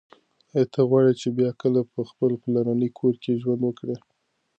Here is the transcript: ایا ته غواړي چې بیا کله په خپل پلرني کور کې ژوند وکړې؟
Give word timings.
ایا 0.53 0.63
ته 0.73 0.79
غواړي 0.89 1.13
چې 1.21 1.27
بیا 1.37 1.51
کله 1.61 1.79
په 1.93 2.01
خپل 2.09 2.31
پلرني 2.43 2.89
کور 2.99 3.13
کې 3.23 3.39
ژوند 3.41 3.61
وکړې؟ 3.63 3.97